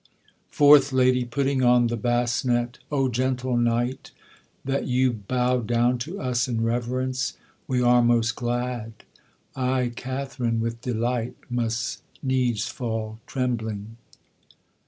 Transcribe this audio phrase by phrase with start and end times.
[0.49, 2.79] FOURTH LADY, putting on the basnet.
[2.91, 4.09] O gentle knight,
[4.65, 8.93] That you bow down to us in reverence, We are most glad,
[9.55, 13.97] I, Katherine, with delight Must needs fall trembling.